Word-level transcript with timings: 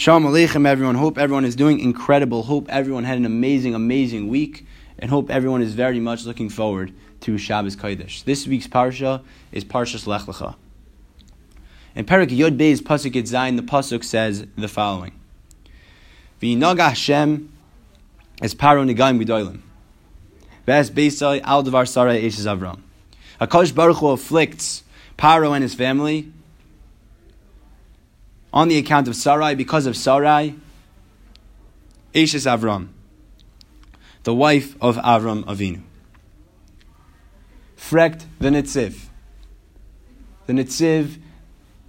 Shalom 0.00 0.24
Aleichem, 0.24 0.66
everyone. 0.66 0.94
Hope 0.94 1.18
everyone 1.18 1.44
is 1.44 1.54
doing 1.54 1.78
incredible. 1.78 2.44
Hope 2.44 2.70
everyone 2.70 3.04
had 3.04 3.18
an 3.18 3.26
amazing, 3.26 3.74
amazing 3.74 4.28
week. 4.28 4.64
And 4.98 5.10
hope 5.10 5.28
everyone 5.28 5.60
is 5.60 5.74
very 5.74 6.00
much 6.00 6.24
looking 6.24 6.48
forward 6.48 6.94
to 7.20 7.36
Shabbos 7.36 7.76
Kodesh. 7.76 8.24
This 8.24 8.46
week's 8.46 8.66
Parsha 8.66 9.22
is 9.52 9.62
Parshas 9.62 10.06
Lech 10.06 10.22
Lecha. 10.22 10.54
In 11.94 12.06
Perak 12.06 12.30
Yod 12.30 12.56
Bey's 12.56 12.80
Pasuk 12.80 13.12
Zayin, 13.12 13.56
the 13.56 13.62
Pasuk 13.62 14.02
says 14.02 14.46
the 14.56 14.68
following. 14.68 15.12
V'yinaga 16.40 16.88
Hashem 16.88 17.52
es 18.40 18.54
paro 18.54 18.90
negayim 18.90 19.22
b'doilim. 19.22 19.60
V'es 20.66 20.90
beisai 20.90 21.42
al 21.44 21.62
devar 21.62 21.84
sarai 21.84 22.22
eshes 22.22 22.46
Avram. 22.46 22.80
HaKadosh 23.38 23.74
Baruch 23.74 23.98
Hu 23.98 24.06
afflicts 24.08 24.82
Paro 25.18 25.54
and 25.54 25.62
his 25.62 25.74
family 25.74 26.32
on 28.52 28.68
the 28.68 28.78
account 28.78 29.08
of 29.08 29.16
Sarai, 29.16 29.54
because 29.54 29.86
of 29.86 29.96
Sarai, 29.96 30.54
Eshes 32.14 32.46
Avram, 32.46 32.88
the 34.24 34.34
wife 34.34 34.76
of 34.80 34.96
Avram 34.96 35.44
Avinu. 35.44 35.82
Frecht 37.76 38.24
the 38.38 38.48
Nitziv. 38.48 39.06
The 40.46 40.52
Nitziv, 40.52 41.18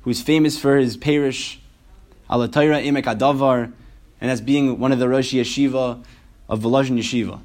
who's 0.01 0.21
famous 0.21 0.57
for 0.57 0.77
his 0.77 0.97
parish, 0.97 1.59
Alatayra 2.29 2.83
Emek 2.85 3.03
Adavar, 3.03 3.71
and 4.19 4.31
as 4.31 4.39
being 4.39 4.79
one 4.79 4.91
of 4.91 4.99
the 4.99 5.09
Rosh 5.09 5.33
Yeshiva 5.33 6.03
of 6.47 6.59
Volozhin 6.59 6.97
Yeshiva. 6.97 7.39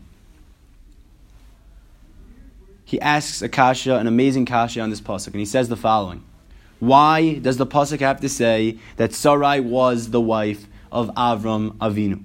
He 2.85 3.01
asks 3.01 3.43
Akasha 3.43 3.97
an 3.97 4.07
amazing 4.07 4.47
kasha 4.47 4.81
on 4.81 4.91
this 4.91 5.01
pasuk, 5.01 5.29
and 5.29 5.41
he 5.41 5.45
says 5.45 5.69
the 5.69 5.77
following. 5.77 6.23
Why 6.79 7.35
does 7.39 7.57
the 7.57 7.67
pasuk 7.67 8.01
have 8.01 8.21
to 8.21 8.29
say 8.29 8.79
that 8.97 9.15
Sarai 9.15 9.61
was 9.61 10.11
the 10.11 10.21
wife 10.21 10.67
of 10.93 11.09
Avram 11.15 11.77
Avinu? 11.79 12.23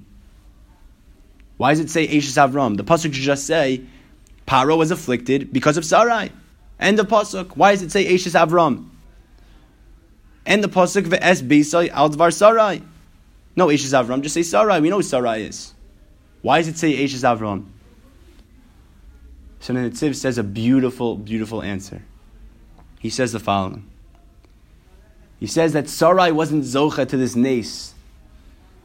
Why 1.58 1.72
does 1.72 1.80
it 1.80 1.90
say 1.90 2.08
Eshes 2.08 2.38
Avram? 2.38 2.78
The 2.78 2.84
pasuk 2.84 3.14
should 3.14 3.14
just 3.14 3.46
say 3.46 3.84
Paro 4.48 4.78
was 4.78 4.92
afflicted 4.92 5.54
because 5.54 5.78
of 5.78 5.86
Sarai. 5.86 6.32
End 6.80 7.00
of 7.00 7.08
pasuk. 7.08 7.56
Why 7.56 7.72
does 7.72 7.84
it 7.84 7.92
say 7.92 8.06
Eshes 8.06 8.34
Avram? 8.34 8.90
End 10.46 10.64
the 10.64 10.70
pasuk 10.70 11.04
ve'es 11.04 11.42
beisai 11.42 11.90
al 11.90 12.10
dvar 12.10 12.34
Sarai. 12.34 12.82
No 13.56 13.68
Eshes 13.68 13.94
Avram. 13.94 14.22
Just 14.22 14.34
say 14.34 14.44
Sarai. 14.44 14.82
We 14.82 14.90
know 14.90 14.98
who 14.98 15.04
Sarai 15.04 15.44
is. 15.44 15.74
Why 16.42 16.58
does 16.60 16.68
it 16.68 16.78
say 16.78 16.98
Eshes 16.98 17.24
Avram? 17.24 17.66
So 19.60 19.74
the 19.74 19.80
Nitziv 19.82 20.16
says 20.16 20.40
a 20.40 20.44
beautiful, 20.44 21.16
beautiful 21.16 21.62
answer. 21.62 22.02
He 23.00 23.12
says 23.12 23.32
the 23.32 23.40
following. 23.40 23.91
He 25.42 25.48
says 25.48 25.74
that 25.74 25.90
Sarai 25.90 26.32
wasn't 26.32 26.64
zocha 26.66 27.10
to 27.10 27.18
this 27.18 27.36
nace 27.36 27.96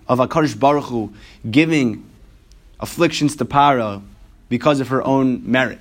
of 0.09 0.19
Akarish 0.21 0.59
Baruch 0.59 0.85
Hu 0.85 1.13
giving 1.49 2.09
afflictions 2.81 3.37
to 3.37 3.45
Paro 3.45 4.03
because 4.49 4.81
of 4.81 4.89
her 4.89 5.05
own 5.05 5.49
merit. 5.49 5.79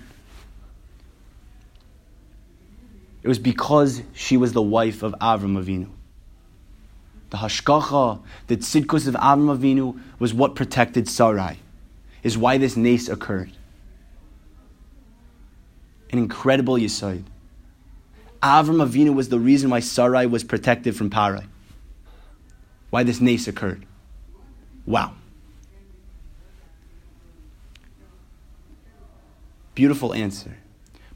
It 3.24 3.30
was 3.30 3.40
because 3.40 4.02
she 4.14 4.36
was 4.36 4.52
the 4.52 4.62
wife 4.62 5.02
of 5.02 5.16
Avram 5.22 5.58
Avinu. 5.58 5.88
The 7.30 7.38
hashkacha, 7.38 8.22
the 8.48 8.58
tzidkus 8.58 9.08
of 9.08 9.14
Avram 9.14 9.58
Avinu 9.58 9.98
was 10.20 10.34
what 10.34 10.56
protected 10.56 11.08
Sarai, 11.08 11.58
is 12.22 12.38
why 12.38 12.58
this 12.58 12.76
nace 12.76 13.08
occurred. 13.08 13.52
An 16.12 16.20
incredible 16.20 16.76
yisoid. 16.76 17.24
Avram 18.46 18.88
Avinu 18.88 19.16
was 19.16 19.30
the 19.30 19.40
reason 19.40 19.72
why 19.72 19.80
Sarai 19.80 20.28
was 20.28 20.44
protected 20.44 20.96
from 20.96 21.10
Parai. 21.10 21.48
Why 22.92 23.02
this 23.02 23.20
nace 23.20 23.48
occurred. 23.48 23.88
Wow. 24.86 25.16
Beautiful 29.74 30.14
answer. 30.14 30.60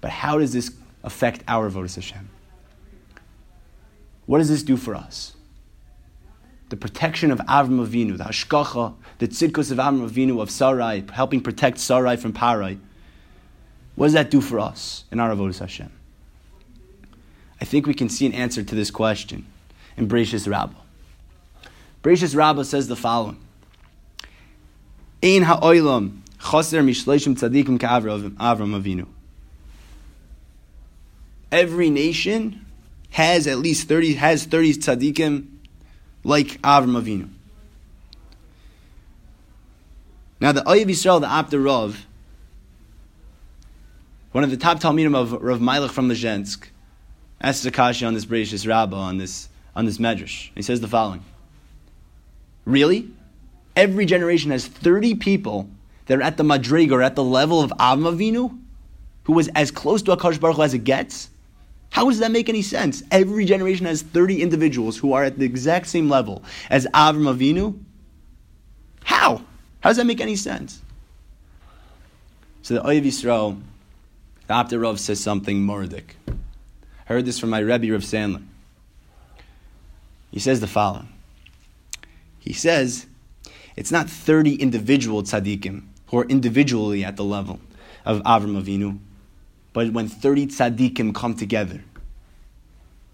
But 0.01 0.09
how 0.09 0.39
does 0.39 0.53
this 0.53 0.71
affect 1.03 1.43
our 1.47 1.69
Vodas 1.69 1.93
Hashem? 1.93 2.27
What 4.25 4.39
does 4.39 4.49
this 4.49 4.63
do 4.63 4.75
for 4.75 4.95
us? 4.95 5.35
The 6.69 6.77
protection 6.77 7.29
of 7.29 7.37
Avram 7.41 7.85
Avinu, 7.85 8.17
the 8.17 8.23
Hashkacha, 8.23 8.95
the 9.19 9.27
tzidkus 9.27 9.71
of 9.71 9.77
Avram 9.77 10.09
Avinu 10.09 10.41
of 10.41 10.49
Sarai, 10.49 11.03
helping 11.13 11.41
protect 11.41 11.77
Sarai 11.77 12.15
from 12.17 12.33
Parai. 12.33 12.79
What 13.93 14.07
does 14.07 14.13
that 14.13 14.31
do 14.31 14.41
for 14.41 14.59
us 14.59 15.03
in 15.11 15.19
our 15.19 15.29
Avodas 15.29 15.59
Hashem? 15.59 15.91
I 17.61 17.65
think 17.65 17.85
we 17.85 17.93
can 17.93 18.09
see 18.09 18.25
an 18.25 18.33
answer 18.33 18.63
to 18.63 18.75
this 18.75 18.89
question 18.91 19.45
in 19.97 20.07
Bereshis 20.07 20.49
Rabbah. 20.49 20.79
Bereshis 22.03 22.35
Rabbah 22.35 22.63
says 22.63 22.87
the 22.87 22.95
following: 22.95 23.37
Ein 25.21 25.43
chaser 25.43 26.81
tzadikim 26.81 27.79
ka'avram 27.79 28.35
Avinu. 28.37 29.07
Every 31.51 31.89
nation 31.89 32.65
has 33.11 33.47
at 33.47 33.57
least 33.57 33.87
thirty 33.87 34.13
has 34.13 34.45
thirty 34.45 34.73
tzadikim 34.73 35.47
like 36.23 36.61
Avram 36.61 37.01
Avinu. 37.01 37.29
Now 40.39 40.53
the 40.53 40.61
Oyev 40.61 40.85
Yisrael, 40.85 41.19
the 41.19 41.29
Apter 41.29 41.59
Rav, 41.59 42.05
one 44.31 44.45
of 44.45 44.51
the 44.51 44.57
top 44.57 44.79
Talmidim 44.79 45.13
of 45.13 45.33
Rav 45.33 45.59
Meilich 45.59 45.89
from 45.89 46.07
Lezhensk, 46.07 46.67
asks 47.41 47.65
Akashi 47.65 48.05
on 48.05 48.13
this 48.13 48.25
Bereshis 48.25 48.67
Rabbah, 48.67 48.97
on 48.97 49.17
this, 49.17 49.49
on 49.75 49.85
this 49.85 49.97
Medrash. 49.97 50.49
He 50.55 50.61
says 50.61 50.81
the 50.81 50.87
following 50.87 51.23
Really? 52.65 53.09
Every 53.75 54.05
generation 54.05 54.51
has 54.51 54.65
30 54.65 55.15
people 55.15 55.69
that 56.05 56.17
are 56.17 56.21
at 56.21 56.37
the 56.37 56.43
Madrig 56.43 56.91
or 56.91 57.01
at 57.01 57.15
the 57.15 57.23
level 57.23 57.61
of 57.61 57.71
Avram 57.71 58.15
Avinu, 58.15 58.59
who 59.23 59.33
was 59.33 59.47
as 59.49 59.71
close 59.71 60.01
to 60.03 60.15
Akash 60.15 60.39
Baruch 60.39 60.57
Hu 60.57 60.63
as 60.63 60.73
it 60.73 60.83
gets? 60.83 61.29
How 61.91 62.09
does 62.09 62.19
that 62.19 62.31
make 62.31 62.49
any 62.49 62.61
sense? 62.61 63.03
Every 63.09 63.45
generation 63.45 63.85
has 63.85 64.01
30 64.01 64.41
individuals 64.41 64.97
who 64.97 65.13
are 65.13 65.23
at 65.23 65.39
the 65.39 65.45
exact 65.45 65.87
same 65.87 66.09
level 66.09 66.43
as 66.69 66.85
Avram 66.93 67.33
Avinu. 67.33 67.79
How? 69.03 69.37
How 69.81 69.89
does 69.89 69.97
that 69.97 70.05
make 70.05 70.21
any 70.21 70.35
sense? 70.35 70.81
So 72.61 72.75
the 72.75 72.81
Oyev 72.81 73.05
Yisrael, 73.05 73.59
the 74.47 74.53
Apter 74.53 74.79
Rav 74.79 74.99
says 74.99 75.19
something 75.19 75.65
mordic 75.65 76.15
heard 77.09 77.25
this 77.25 77.39
from 77.39 77.49
my 77.49 77.57
Rebbe 77.57 77.91
Rav 77.91 78.01
Sandler. 78.01 78.45
He 80.29 80.39
says 80.39 80.59
the 80.59 80.67
following. 80.67 81.09
He 82.37 82.53
says, 82.53 83.07
it's 83.75 83.91
not 83.91 84.07
30 84.07 84.55
individual 84.55 85.23
tzaddikim 85.23 85.85
who 86.07 86.19
are 86.19 86.25
individually 86.25 87.03
at 87.03 87.15
the 87.15 87.23
level 87.23 87.59
of 88.05 88.21
Avram 88.21 88.61
Avinu, 88.61 88.99
but 89.73 89.91
when 89.91 90.07
30 90.07 90.47
tzaddikim 90.47 91.15
come 91.15 91.33
together 91.33 91.83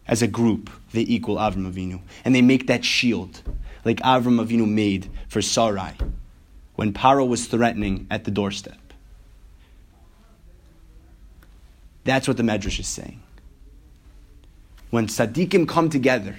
as 0.09 0.21
a 0.21 0.27
group, 0.27 0.69
they 0.91 1.01
equal 1.01 1.37
Avram 1.37 1.71
Avinu. 1.71 2.01
And 2.25 2.35
they 2.35 2.41
make 2.41 2.67
that 2.67 2.83
shield, 2.83 3.41
like 3.85 4.01
Avram 4.01 4.45
Avinu 4.45 4.69
made 4.69 5.09
for 5.29 5.41
Sarai 5.41 5.93
when 6.75 6.91
Paro 6.91 7.25
was 7.25 7.47
threatening 7.47 8.07
at 8.11 8.25
the 8.25 8.31
doorstep. 8.31 8.77
That's 12.03 12.27
what 12.27 12.35
the 12.35 12.43
Medrash 12.43 12.79
is 12.79 12.87
saying 12.87 13.21
when 14.95 15.07
tzaddikim 15.07 15.67
come 15.67 15.89
together, 15.89 16.37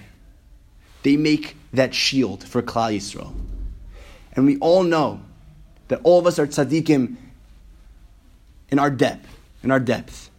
they 1.03 1.19
make 1.19 1.57
that 1.75 1.95
shield 1.95 2.43
for 2.43 2.63
Klal 2.63 2.97
Yisrael. 2.97 3.35
And 4.33 4.47
we 4.47 4.57
all 4.61 4.83
know 4.83 5.21
that 5.89 6.01
all 6.05 6.19
of 6.19 6.27
us 6.27 6.39
are 6.39 6.47
tzaddikim 6.47 7.17
in 8.71 8.79
our 8.79 8.89
depth, 8.89 9.29
in 9.63 9.71
our 9.71 9.79
depth. 9.79 10.31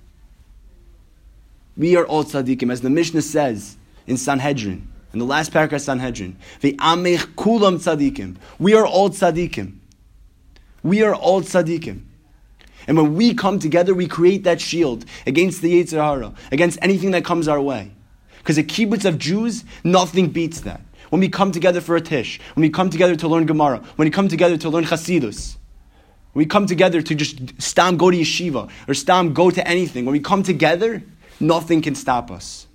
We 1.78 1.96
are 1.96 2.08
all 2.08 2.24
tzaddikim, 2.24 2.72
as 2.72 2.82
the 2.82 2.90
Mishnah 2.90 3.22
says 3.22 3.78
in 4.08 4.18
Sanhedrin, 4.18 4.88
in 5.14 5.20
the 5.20 5.26
last 5.26 5.54
paragraph 5.54 5.82
of 5.82 5.86
Sanhedrin. 5.86 6.38
amech 6.64 7.36
kulam 7.36 7.78
tzaddikim. 7.78 8.38
We 8.58 8.74
are 8.74 8.88
all 8.88 9.12
tzaddikim. 9.12 9.76
We 10.82 11.04
are 11.04 11.14
all 11.14 11.44
tzaddikim. 11.44 12.02
And 12.88 12.98
when 12.98 13.14
we 13.14 13.36
come 13.36 13.60
together, 13.60 13.94
we 13.94 14.08
create 14.08 14.44
that 14.46 14.60
shield 14.60 15.06
against 15.28 15.62
the 15.62 15.84
Yetzer 15.84 16.04
Hara, 16.04 16.34
against 16.52 16.80
anything 16.82 17.12
that 17.12 17.24
comes 17.24 17.48
our 17.48 17.62
way. 17.62 17.92
Because 18.48 18.58
a 18.58 18.64
kibbutz 18.64 19.04
of 19.04 19.18
Jews, 19.18 19.66
nothing 19.84 20.30
beats 20.30 20.62
that. 20.62 20.80
When 21.10 21.20
we 21.20 21.28
come 21.28 21.52
together 21.52 21.82
for 21.82 21.98
a 21.98 22.02
tish, 22.02 22.40
when 22.56 22.62
we 22.62 22.70
come 22.70 22.90
together 22.90 23.14
to 23.18 23.28
learn 23.28 23.46
Gemara, 23.46 23.80
when 23.98 24.06
we 24.06 24.10
come 24.10 24.30
together 24.30 24.56
to 24.56 24.70
learn 24.70 24.86
Chasidus, 24.86 25.58
when 26.32 26.44
we 26.44 26.46
come 26.46 26.66
together 26.66 27.02
to 27.02 27.14
just 27.14 27.62
stam 27.62 27.98
go 27.98 28.10
to 28.10 28.16
yeshiva 28.16 28.70
or 28.88 28.94
stam 28.94 29.34
go 29.34 29.52
to 29.52 29.68
anything, 29.68 30.06
when 30.06 30.14
we 30.14 30.22
come 30.22 30.44
together, 30.44 31.04
nothing 31.42 31.82
can 31.82 31.94
stop 31.94 32.32
us. 32.32 32.68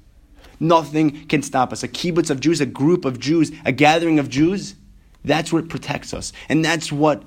Nothing 0.61 1.27
can 1.27 1.41
stop 1.41 1.73
us. 1.73 1.83
A 1.83 1.89
kibbutz 1.89 2.29
of 2.29 2.41
Jews, 2.41 2.61
a 2.61 2.67
group 2.67 3.07
of 3.07 3.19
Jews, 3.19 3.51
a 3.65 3.73
gathering 3.73 4.19
of 4.19 4.29
Jews, 4.29 4.75
that's 5.25 5.55
what 5.55 5.71
protects 5.71 6.13
us. 6.13 6.35
And 6.51 6.63
that's 6.63 6.93
what 6.93 7.23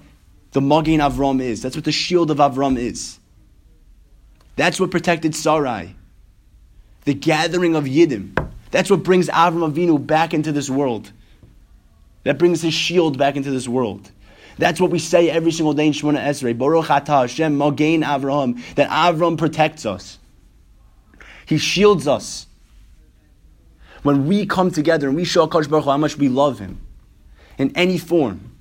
the 0.51 0.61
Magin 0.61 0.99
Avram 0.99 1.41
is. 1.41 1.63
That's 1.63 1.75
what 1.75 1.85
the 1.85 1.91
shield 1.91 2.29
of 2.29 2.37
Avram 2.37 2.77
is. 2.77 3.17
That's 4.55 4.79
what 4.79 4.91
protected 4.91 5.33
Sarai 5.33 5.95
the 7.05 7.13
gathering 7.13 7.75
of 7.75 7.85
Yidim. 7.85 8.33
That's 8.71 8.89
what 8.89 9.03
brings 9.03 9.29
Avram 9.29 9.71
Avinu 9.71 10.05
back 10.05 10.33
into 10.33 10.51
this 10.51 10.69
world. 10.69 11.11
that 12.23 12.39
brings 12.39 12.61
his 12.61 12.73
shield 12.73 13.17
back 13.17 13.35
into 13.35 13.51
this 13.51 13.67
world. 13.67 14.11
That's 14.57 14.81
what 14.81 14.89
we 14.89 14.99
say 14.99 15.29
every 15.29 15.51
single 15.51 15.73
day 15.73 15.87
in 15.87 15.93
Shemona 15.93 16.19
Esrei. 16.19 16.57
Baruch 16.57 16.85
Atah 16.85 17.21
Hashem 17.21 17.57
Mogain 17.57 18.03
Avraham. 18.03 18.61
That 18.75 18.89
Avram 18.89 19.37
protects 19.37 19.85
us. 19.85 20.17
He 21.45 21.57
shields 21.57 22.07
us. 22.07 22.47
When 24.01 24.27
we 24.27 24.45
come 24.45 24.71
together 24.71 25.07
and 25.07 25.15
we 25.15 25.23
show 25.23 25.47
Akash 25.47 25.69
Baruch 25.69 25.85
Hu 25.85 25.91
how 25.91 25.97
much 25.97 26.17
we 26.17 26.29
love 26.29 26.59
Him 26.59 26.79
in 27.57 27.71
any 27.75 27.97
form, 27.97 28.55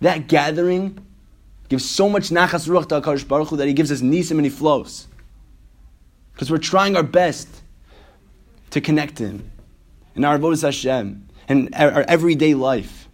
that 0.00 0.28
gathering 0.28 0.98
gives 1.68 1.88
so 1.88 2.08
much 2.08 2.30
nachas 2.30 2.68
ruach 2.68 2.88
to 2.88 3.00
Akash 3.00 3.26
Baruch 3.26 3.48
Hu 3.48 3.56
that 3.56 3.68
He 3.68 3.74
gives 3.74 3.92
us 3.92 4.00
nisim 4.00 4.32
and 4.32 4.44
He 4.44 4.50
flows. 4.50 5.06
Because 6.40 6.50
we're 6.50 6.56
trying 6.56 6.96
our 6.96 7.02
best 7.02 7.48
to 8.70 8.80
connect 8.80 9.16
to 9.16 9.26
Him 9.26 9.50
in 10.14 10.24
our 10.24 10.38
avodas 10.38 10.62
Hashem 10.62 11.28
and 11.50 11.74
our 11.74 12.00
everyday 12.08 12.54
life. 12.54 13.10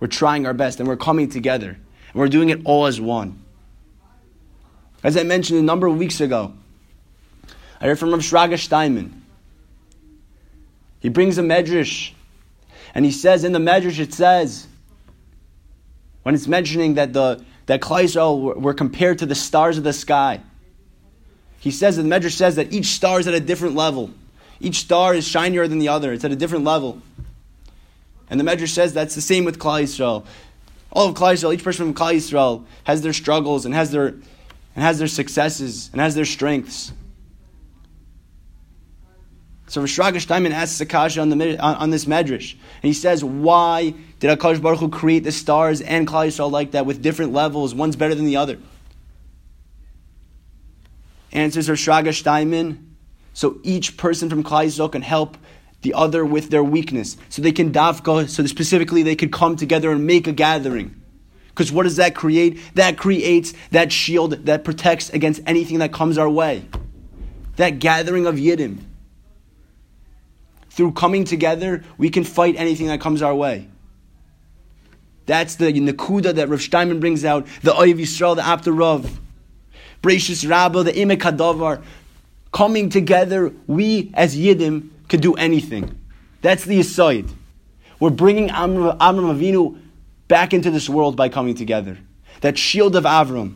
We're 0.00 0.08
trying 0.08 0.44
our 0.44 0.54
best 0.54 0.80
and 0.80 0.88
we're 0.88 0.96
coming 0.96 1.28
together. 1.28 1.68
And 1.68 2.14
we're 2.14 2.26
doing 2.26 2.48
it 2.48 2.62
all 2.64 2.86
as 2.86 3.00
one. 3.00 3.44
As 5.04 5.16
I 5.16 5.22
mentioned 5.22 5.60
a 5.60 5.62
number 5.62 5.86
of 5.86 5.96
weeks 5.96 6.20
ago, 6.20 6.54
I 7.80 7.84
heard 7.84 8.00
from 8.00 8.10
Rav 8.10 8.22
Shraga 8.22 8.58
Steinman. 8.58 9.22
He 10.98 11.10
brings 11.10 11.38
a 11.38 11.42
medrash, 11.42 12.10
and 12.92 13.04
he 13.04 13.12
says 13.12 13.44
in 13.44 13.52
the 13.52 13.60
medrash 13.60 14.00
it 14.00 14.12
says, 14.12 14.66
when 16.24 16.34
it's 16.34 16.48
mentioning 16.48 16.94
that 16.94 17.12
the 17.12 17.44
that 17.66 17.86
were, 17.86 18.54
were 18.54 18.74
compared 18.74 19.20
to 19.20 19.26
the 19.26 19.36
stars 19.36 19.78
of 19.78 19.84
the 19.84 19.92
sky. 19.92 20.40
He 21.64 21.70
says 21.70 21.96
that 21.96 22.02
the 22.02 22.08
medrash 22.10 22.32
says 22.32 22.56
that 22.56 22.74
each 22.74 22.88
star 22.88 23.18
is 23.18 23.26
at 23.26 23.32
a 23.32 23.40
different 23.40 23.74
level. 23.74 24.10
Each 24.60 24.80
star 24.80 25.14
is 25.14 25.26
shinier 25.26 25.66
than 25.66 25.78
the 25.78 25.88
other. 25.88 26.12
It's 26.12 26.22
at 26.22 26.30
a 26.30 26.36
different 26.36 26.66
level. 26.66 27.00
And 28.28 28.38
the 28.38 28.44
Medrash 28.44 28.68
says 28.68 28.92
that's 28.92 29.14
the 29.14 29.22
same 29.22 29.46
with 29.46 29.58
Klal 29.58 29.82
Yisrael. 29.82 30.26
All 30.92 31.08
of 31.08 31.14
Klal 31.14 31.32
Yisrael, 31.32 31.54
each 31.54 31.64
person 31.64 31.86
from 31.86 31.94
Klal 31.94 32.16
Yisrael 32.16 32.66
has 32.84 33.00
their 33.00 33.14
struggles 33.14 33.64
and 33.64 33.74
has 33.74 33.90
their, 33.90 34.08
and 34.08 34.24
has 34.76 34.98
their 34.98 35.08
successes 35.08 35.88
and 35.92 36.02
has 36.02 36.14
their 36.14 36.26
strengths. 36.26 36.92
So 39.68 39.82
Rishraga 39.82 40.20
Steinman 40.20 40.52
asks 40.52 40.82
Akash 40.82 41.20
on, 41.20 41.30
the, 41.30 41.58
on, 41.58 41.76
on, 41.76 41.88
this 41.88 42.04
Medrash. 42.04 42.52
And 42.52 42.82
he 42.82 42.92
says, 42.92 43.24
why 43.24 43.94
did 44.20 44.38
Akash 44.38 44.60
Baruch 44.60 44.80
Hu 44.80 44.90
create 44.90 45.24
the 45.24 45.32
stars 45.32 45.80
and 45.80 46.06
Klal 46.06 46.26
Yisrael 46.26 46.50
like 46.50 46.72
that 46.72 46.84
with 46.84 47.00
different 47.00 47.32
levels? 47.32 47.74
One's 47.74 47.96
better 47.96 48.14
than 48.14 48.26
the 48.26 48.36
other. 48.36 48.58
Answers 51.34 51.68
are 51.68 51.74
Shraga 51.74 52.14
Steinman. 52.14 52.96
So 53.34 53.58
each 53.64 53.96
person 53.96 54.30
from 54.30 54.44
Yisrael 54.44 54.90
can 54.90 55.02
help 55.02 55.36
the 55.82 55.92
other 55.92 56.24
with 56.24 56.50
their 56.50 56.64
weakness. 56.64 57.16
So 57.28 57.42
they 57.42 57.52
can 57.52 57.72
dafka, 57.72 58.28
so 58.28 58.46
specifically 58.46 59.02
they 59.02 59.16
could 59.16 59.32
come 59.32 59.56
together 59.56 59.90
and 59.90 60.06
make 60.06 60.26
a 60.26 60.32
gathering. 60.32 61.02
Because 61.48 61.70
what 61.70 61.82
does 61.82 61.96
that 61.96 62.14
create? 62.14 62.58
That 62.74 62.96
creates 62.96 63.52
that 63.70 63.92
shield 63.92 64.32
that 64.46 64.64
protects 64.64 65.10
against 65.10 65.42
anything 65.46 65.80
that 65.80 65.92
comes 65.92 66.16
our 66.16 66.30
way. 66.30 66.66
That 67.56 67.80
gathering 67.80 68.26
of 68.26 68.36
Yiddim. 68.36 68.78
Through 70.70 70.92
coming 70.92 71.24
together, 71.24 71.84
we 71.98 72.10
can 72.10 72.24
fight 72.24 72.56
anything 72.56 72.86
that 72.88 73.00
comes 73.00 73.22
our 73.22 73.34
way. 73.34 73.68
That's 75.26 75.54
the 75.54 75.72
Nakuda 75.72 76.34
that 76.34 76.48
Rav 76.48 76.60
Steinman 76.60 77.00
brings 77.00 77.24
out, 77.24 77.46
the 77.62 77.72
Oiv 77.72 78.00
Yisrael, 78.00 78.36
the 78.36 78.44
Apter 78.44 78.72
Rav, 80.04 80.12
Bereshis 80.12 80.48
Rabbah, 80.48 80.82
the 80.84 80.92
Imek 80.92 81.18
Hadavar. 81.18 81.82
Coming 82.52 82.88
together, 82.88 83.52
we 83.66 84.12
as 84.14 84.36
Yidim 84.36 84.90
could 85.08 85.20
do 85.20 85.34
anything. 85.34 85.98
That's 86.40 86.64
the 86.64 86.78
aside. 86.80 87.26
We're 87.98 88.10
bringing 88.10 88.50
Amram, 88.50 88.96
Amram 89.00 89.38
Avinu 89.38 89.80
back 90.28 90.52
into 90.52 90.70
this 90.70 90.88
world 90.88 91.16
by 91.16 91.28
coming 91.28 91.54
together. 91.54 91.98
That 92.42 92.58
shield 92.58 92.96
of 92.96 93.04
Avram. 93.04 93.54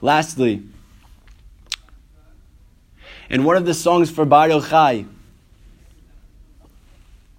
Lastly, 0.00 0.62
in 3.28 3.44
one 3.44 3.56
of 3.56 3.66
the 3.66 3.74
songs 3.74 4.10
for 4.10 4.24
Bar 4.24 4.48
Yochai 4.48 5.06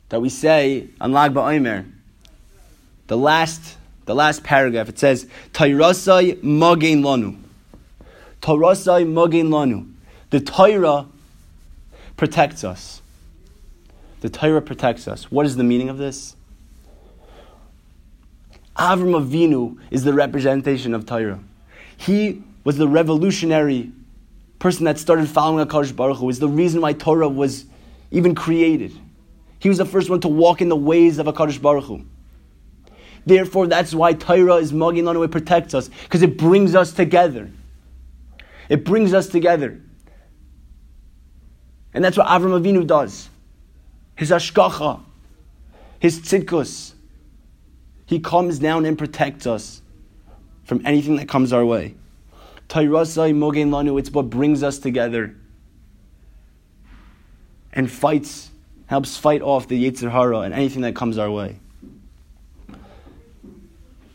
that 0.10 0.22
we 0.22 0.30
say 0.30 0.90
on 1.00 1.12
Lag 1.12 1.34
BaOmer, 1.34 1.90
the 3.08 3.18
last, 3.18 3.78
the 4.12 4.16
last 4.16 4.44
paragraph, 4.44 4.90
it 4.90 5.00
says, 5.00 5.25
Tayrasai 5.54 6.42
Mogain 6.42 7.00
Lanu. 7.00 7.38
Tayrasai 8.42 9.06
Mogain 9.08 9.48
Lanu. 9.48 9.90
The 10.31 10.42
Torah 10.42 11.06
protects 12.18 12.66
us. 12.66 13.02
The 14.19 14.30
Torah 14.30 14.62
protects 14.62 15.08
us. 15.08 15.31
What 15.31 15.46
is 15.46 15.56
the 15.56 15.63
meaning 15.63 15.88
of 15.88 15.98
this? 15.98 16.36
Avram 18.75 19.25
Avinu 19.25 19.78
is 19.92 20.04
the 20.04 20.14
representation 20.14 20.94
of 20.94 21.06
Torah. 21.06 21.40
He 21.96 22.44
was 22.66 22.78
the 22.78 22.90
revolutionary 22.90 23.94
person 24.60 24.84
that 24.84 25.00
started 25.00 25.30
following 25.30 25.66
HaKadosh 25.66 25.96
Baruch 25.96 26.18
Hu. 26.18 26.34
The 26.34 26.50
reason 26.50 26.81
why 26.81 26.92
Torah 26.92 27.30
was 27.30 27.64
even 28.12 28.36
created. 28.36 28.92
He 29.60 29.69
was 29.69 29.78
the 29.78 29.86
first 29.86 30.10
one 30.10 30.19
to 30.19 30.28
walk 30.28 30.62
in 30.62 30.68
the 30.68 30.75
ways 30.75 31.18
of 31.18 31.28
HaKadosh 31.28 31.62
Baruch 31.62 31.86
Hu. 31.86 32.06
Therefore, 33.25 33.68
that's 33.68 33.94
why 33.94 34.13
Torah 34.13 34.56
is 34.56 34.73
Magin 34.73 35.06
Lanu. 35.06 35.23
It 35.23 35.31
protects 35.31 35.73
us 35.73 35.89
because 36.03 36.21
it 36.21 36.38
brings 36.38 36.75
us 36.75 36.91
together. 36.91 37.51
It 38.69 38.83
brings 38.83 39.13
us 39.13 39.27
together. 39.27 39.79
And 41.94 42.03
that's 42.03 42.18
what 42.18 42.27
Avram 42.27 42.59
Avinu 42.59 42.88
does. 42.88 43.29
His 44.15 44.31
ashkacha, 44.31 45.01
his 46.00 46.19
tzidkus. 46.21 46.94
He 48.06 48.19
comes 48.19 48.59
down 48.59 48.85
and 48.85 48.97
protects 48.97 49.45
us 49.45 49.81
from 50.63 50.85
anything 50.85 51.18
that 51.18 51.27
comes 51.27 51.53
our 51.53 51.65
way. 51.65 51.95
Tayrasai 52.69 53.33
mogen 53.33 53.69
lanu, 53.69 54.00
it's 54.00 54.12
what 54.12 54.29
brings 54.29 54.63
us 54.63 54.79
together 54.79 55.35
and 57.73 57.91
fights, 57.91 58.51
helps 58.88 59.18
fight 59.18 59.41
off 59.41 59.68
the 59.68 59.89
Yetzer 59.89 60.12
Hara 60.12 60.39
and 60.39 60.53
anything 60.53 60.81
that 60.81 60.95
comes 60.95 61.18
our 61.18 61.31
way. 61.31 61.59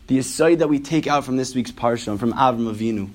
The 0.07 0.19
aside 0.19 0.59
that 0.59 0.69
we 0.69 0.79
take 0.79 1.05
out 1.05 1.25
from 1.25 1.35
this 1.35 1.53
week's 1.53 1.71
parsha, 1.71 2.17
from 2.17 2.31
Avram 2.33 2.73
Avinu, 2.73 3.09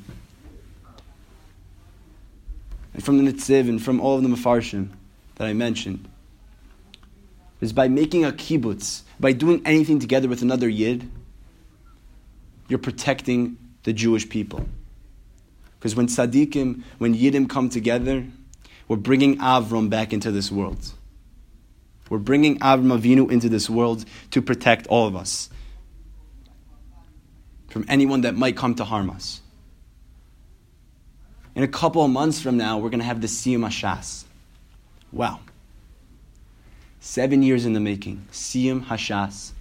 and 2.93 3.03
from 3.03 3.25
the 3.25 3.33
Nitziv 3.33 3.69
and 3.69 3.83
from 3.83 3.99
all 3.99 4.17
of 4.17 4.23
the 4.23 4.29
Mefarshim 4.29 4.91
that 5.37 5.47
I 5.47 5.55
mentioned 5.55 6.07
is 7.63 7.73
by 7.73 7.89
making 7.89 8.25
a 8.25 8.33
kibbutz, 8.33 9.03
by 9.19 9.33
doing 9.33 9.63
anything 9.65 10.01
together 10.01 10.29
with 10.29 10.43
another 10.43 10.69
Yid, 10.69 11.09
you're 12.69 12.79
protecting 12.79 13.57
the 13.85 13.95
Jewish 13.95 14.29
people. 14.29 14.67
Because 15.79 15.97
when 15.97 16.09
tzaddikim, 16.09 16.83
when 16.99 17.15
yidim 17.15 17.49
come 17.49 17.71
together, 17.71 18.27
we're 18.87 18.97
bringing 18.97 19.39
Avram 19.39 19.89
back 19.89 20.13
into 20.13 20.31
this 20.31 20.53
world. 20.53 20.93
We're 22.11 22.19
bringing 22.19 22.59
Avram 22.59 22.99
Avinu 22.99 23.31
into 23.31 23.49
this 23.49 23.71
world 23.71 24.05
to 24.33 24.43
protect 24.43 24.87
all 24.89 25.07
of 25.07 25.17
us 25.17 25.49
from 27.73 27.87
anyone 27.89 28.21
that 28.21 28.37
might 28.37 28.55
come 28.55 28.75
to 28.75 28.85
harm 28.85 29.09
us. 29.09 29.41
In 31.55 31.63
a 31.63 31.69
couple 31.69 32.05
of 32.05 32.11
months 32.11 32.39
from 32.41 32.59
now, 32.59 32.77
we're 32.77 32.91
going 32.91 33.01
to 33.01 33.07
have 33.07 33.23
the 33.23 33.27
Siyum 33.27 33.61
Hashas. 33.61 34.25
Wow. 35.11 35.41
Seven 37.01 37.43
years 37.43 37.65
in 37.65 37.73
the 37.73 37.81
making. 37.81 38.27
Siyum 38.31 38.85
Hashas. 38.85 39.53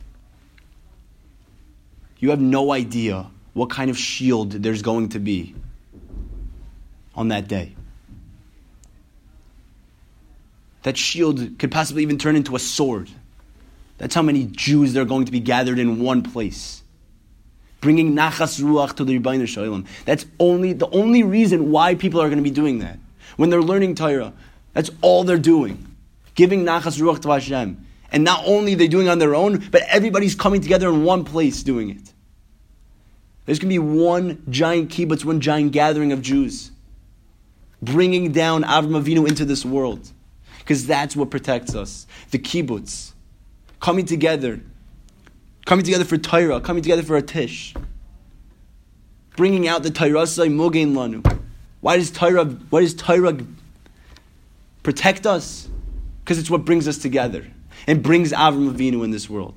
You 2.19 2.31
have 2.31 2.41
no 2.41 2.73
idea 2.73 3.27
what 3.53 3.69
kind 3.69 3.89
of 3.89 3.97
shield 3.97 4.51
there's 4.51 4.81
going 4.81 5.09
to 5.09 5.19
be 5.19 5.55
on 7.15 7.29
that 7.29 7.47
day. 7.47 7.75
That 10.83 10.97
shield 10.97 11.59
could 11.59 11.71
possibly 11.71 12.03
even 12.03 12.17
turn 12.17 12.35
into 12.35 12.57
a 12.57 12.59
sword. 12.59 13.09
That's 13.99 14.13
how 14.13 14.21
many 14.21 14.47
Jews 14.47 14.91
there 14.91 15.03
are 15.03 15.05
going 15.05 15.25
to 15.25 15.31
be 15.31 15.39
gathered 15.39 15.79
in 15.79 16.01
one 16.01 16.23
place 16.23 16.81
bringing 17.81 18.13
nachas 18.13 18.61
ruach 18.61 18.95
to 18.95 19.03
the 19.03 19.19
Ribbono 19.19 19.47
Shel 19.47 19.65
Olam. 19.65 19.87
That's 20.05 20.25
only 20.39 20.73
the 20.73 20.87
only 20.89 21.23
reason 21.23 21.71
why 21.71 21.95
people 21.95 22.21
are 22.21 22.27
going 22.27 22.37
to 22.37 22.43
be 22.43 22.51
doing 22.51 22.79
that. 22.79 22.97
When 23.37 23.49
they're 23.49 23.61
learning 23.61 23.95
Torah, 23.95 24.33
that's 24.73 24.91
all 25.01 25.23
they're 25.23 25.37
doing, 25.37 25.85
giving 26.35 26.63
nachas 26.63 27.01
ruach 27.01 27.21
to 27.23 27.31
Hashem. 27.31 27.85
And 28.13 28.23
not 28.23 28.43
only 28.45 28.75
they're 28.75 28.87
doing 28.87 29.07
it 29.07 29.09
on 29.09 29.19
their 29.19 29.35
own, 29.35 29.67
but 29.71 29.81
everybody's 29.83 30.35
coming 30.35 30.61
together 30.61 30.89
in 30.89 31.03
one 31.03 31.23
place 31.23 31.63
doing 31.63 31.89
it. 31.89 32.13
There's 33.45 33.57
going 33.57 33.73
to 33.73 33.73
be 33.73 33.79
one 33.79 34.43
giant 34.49 34.91
kibbutz, 34.91 35.25
one 35.25 35.41
giant 35.41 35.71
gathering 35.71 36.11
of 36.11 36.21
Jews, 36.21 36.71
bringing 37.81 38.31
down 38.31 38.63
Avram 38.63 39.01
Avinu 39.01 39.27
into 39.27 39.45
this 39.45 39.65
world, 39.65 40.11
because 40.59 40.85
that's 40.85 41.15
what 41.15 41.31
protects 41.31 41.73
us. 41.73 42.05
The 42.29 42.37
kibbutz, 42.37 43.13
coming 43.79 44.05
together 44.05 44.61
coming 45.71 45.85
together 45.85 46.03
for 46.03 46.17
Torah, 46.17 46.59
coming 46.59 46.83
together 46.83 47.01
for 47.01 47.15
a 47.15 47.21
tish, 47.21 47.73
bringing 49.37 49.69
out 49.69 49.83
the 49.83 49.89
Torah 49.89 50.23
Mugain 50.23 50.91
Lanu. 50.91 51.39
Why 51.79 51.95
does 51.95 52.11
Torah? 52.11 52.43
Why 52.43 52.81
does 52.81 52.93
Torah 52.93 53.37
protect 54.83 55.25
us? 55.25 55.69
Because 56.19 56.37
it's 56.39 56.49
what 56.49 56.65
brings 56.65 56.89
us 56.89 56.97
together. 56.97 57.47
and 57.87 58.03
brings 58.03 58.33
Avram 58.33 58.69
Avinu 58.69 59.05
in 59.05 59.11
this 59.11 59.29
world. 59.29 59.55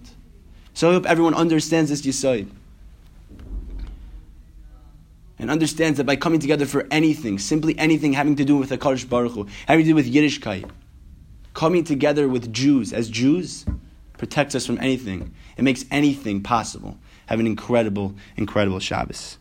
So 0.73 0.91
I 0.91 0.93
hope 0.93 1.05
everyone 1.05 1.35
understands 1.35 1.91
this 1.91 2.03
Yisoid. 2.03 2.49
And 5.41 5.51
understands 5.51 5.97
that 5.97 6.05
by 6.05 6.15
coming 6.15 6.39
together 6.39 6.65
for 6.65 6.87
anything, 6.93 7.41
simply 7.41 7.77
anything 7.77 8.13
having 8.13 8.37
to 8.37 8.45
do 8.45 8.57
with 8.57 8.69
the 8.69 8.79
Kadosh 8.79 9.09
Baruch 9.09 9.33
Hu, 9.33 9.49
having 9.67 9.85
to 9.85 9.91
do 9.91 9.95
with 9.97 10.07
Yiddishkeit, 10.15 10.71
coming 11.55 11.83
together 11.83 12.29
with 12.29 12.53
Jews 12.53 12.93
as 12.93 13.09
Jews 13.09 13.67
protects 14.19 14.55
us 14.55 14.67
from 14.67 14.79
anything. 14.79 15.35
It 15.57 15.63
makes 15.63 15.85
anything 15.91 16.43
possible. 16.43 16.99
Have 17.27 17.41
an 17.41 17.47
incredible, 17.47 18.15
incredible 18.37 18.81
Shabbos. 18.81 19.39